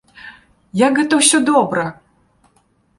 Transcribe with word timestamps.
Як 0.87 0.93
гэта 1.01 1.21
ўсё 1.21 1.37
добра! 1.53 1.83